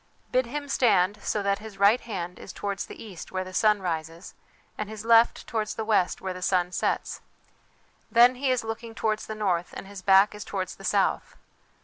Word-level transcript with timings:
Bid 0.31 0.47
him 0.47 0.67
stand 0.67 1.19
so 1.21 1.43
that 1.43 1.59
his 1.59 1.77
right 1.77 2.01
hand 2.01 2.39
is 2.39 2.51
towards 2.51 2.87
the 2.87 3.03
east 3.03 3.31
where 3.31 3.43
the 3.43 3.53
sun 3.53 3.83
rises, 3.83 4.33
and 4.75 4.89
his 4.89 5.05
left 5.05 5.45
towards 5.45 5.75
the 5.75 5.85
west 5.85 6.21
where 6.21 6.33
the 6.33 6.41
sun 6.41 6.71
sets. 6.71 7.21
Then 8.09 8.33
he 8.33 8.49
is 8.49 8.63
looking 8.63 8.95
towards 8.95 9.27
the 9.27 9.35
north 9.35 9.75
and 9.77 9.85
his 9.85 10.01
back 10.01 10.33
is 10.33 10.43
towards 10.43 10.77
the 10.77 10.83
south. 10.83 11.35